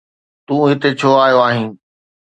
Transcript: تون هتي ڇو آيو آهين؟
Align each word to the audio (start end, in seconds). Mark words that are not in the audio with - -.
تون 0.45 0.59
هتي 0.69 0.89
ڇو 0.99 1.09
آيو 1.25 1.39
آهين؟ 1.47 1.69